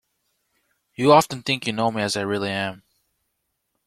[0.95, 2.81] You often think you know me as I really am?